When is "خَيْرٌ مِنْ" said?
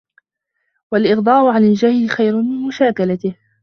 2.09-2.67